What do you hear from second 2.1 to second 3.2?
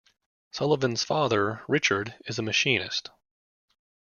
is a machinist.